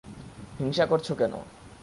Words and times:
হিংসা 0.59 0.85
করছ 0.85 1.07
কেন? 1.11 1.33